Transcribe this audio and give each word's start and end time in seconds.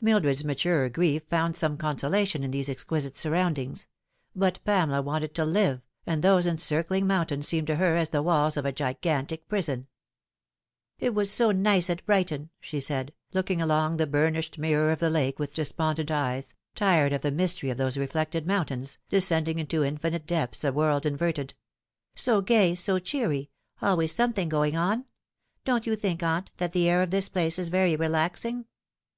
Mildred's 0.00 0.42
maturer 0.42 0.88
grief 0.88 1.24
found 1.28 1.54
some 1.54 1.76
con 1.76 1.96
solation 1.98 2.42
in 2.42 2.50
these 2.50 2.70
exquisite 2.70 3.18
surroundings; 3.18 3.86
but 4.34 4.58
Pamela 4.64 5.02
wanted 5.02 5.34
to 5.34 5.44
live, 5.44 5.82
and 6.06 6.22
those 6.22 6.46
encircling 6.46 7.06
mountains 7.06 7.46
seemed 7.46 7.66
to 7.66 7.76
her 7.76 7.94
as 7.94 8.08
the 8.08 8.22
walls 8.22 8.56
of 8.56 8.64
a 8.64 8.72
gigantic 8.72 9.46
prison. 9.48 9.86
The 10.98 11.08
Time 11.08 11.16
has 11.18 11.30
Come. 11.36 11.48
207" 11.56 11.56
It 11.60 11.60
was 11.60 11.60
so 11.60 11.60
nice 11.60 11.90
at 11.90 12.06
Brighton," 12.06 12.48
she 12.58 12.80
said, 12.80 13.12
looking 13.34 13.60
along 13.60 13.98
the 13.98 14.06
burnished 14.06 14.56
mirror 14.56 14.90
of 14.92 14.98
the 14.98 15.10
lake 15.10 15.38
with 15.38 15.52
despondent 15.52 16.10
eyes, 16.10 16.54
tired 16.74 17.12
of 17.12 17.20
the 17.20 17.30
mystery 17.30 17.68
of 17.68 17.76
those 17.76 17.98
reflected 17.98 18.46
mountains, 18.46 18.96
descending 19.10 19.58
into 19.58 19.84
infinite 19.84 20.26
depths, 20.26 20.64
a 20.64 20.72
world 20.72 21.04
inverted:" 21.04 21.52
so 22.24 22.40
gay, 22.40 22.74
so 22.74 22.98
cheery 22.98 23.50
always 23.82 24.10
some 24.14 24.32
thing 24.32 24.48
going 24.48 24.74
on. 24.74 25.04
Don't 25.66 25.84
you 25.86 25.96
think, 25.96 26.22
aunt, 26.22 26.50
that 26.56 26.72
the 26.72 26.88
air 26.88 27.02
of 27.02 27.10
this 27.10 27.28
place 27.28 27.58
is 27.58 27.68
very 27.68 27.94
relaxing 27.94 28.64